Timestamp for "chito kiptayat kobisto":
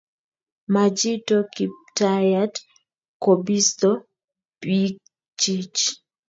0.97-3.89